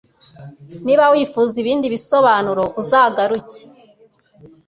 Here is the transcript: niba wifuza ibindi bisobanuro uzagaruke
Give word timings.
niba 0.85 1.03
wifuza 1.13 1.55
ibindi 1.63 1.85
bisobanuro 1.93 2.63
uzagaruke 2.81 3.59